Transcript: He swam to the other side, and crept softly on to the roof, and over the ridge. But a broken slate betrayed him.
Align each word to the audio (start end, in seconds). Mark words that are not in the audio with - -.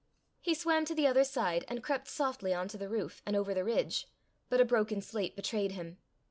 He 0.41 0.55
swam 0.55 0.83
to 0.85 0.95
the 0.95 1.05
other 1.05 1.23
side, 1.23 1.63
and 1.67 1.83
crept 1.83 2.07
softly 2.07 2.55
on 2.55 2.67
to 2.69 2.77
the 2.79 2.89
roof, 2.89 3.21
and 3.23 3.35
over 3.35 3.53
the 3.53 3.63
ridge. 3.63 4.07
But 4.49 4.59
a 4.59 4.65
broken 4.65 4.99
slate 4.99 5.35
betrayed 5.35 5.73
him. 5.73 5.99